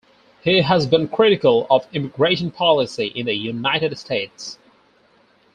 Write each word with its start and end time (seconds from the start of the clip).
He 0.43 0.61
has 0.61 0.87
been 0.87 1.07
critical 1.09 1.67
of 1.69 1.87
immigration 1.93 2.49
policy 2.49 3.05
in 3.13 3.27
the 3.27 3.35
United 3.35 3.95
States. 3.99 4.57